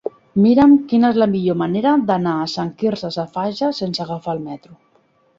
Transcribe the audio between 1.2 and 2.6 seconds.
la millor manera d'anar a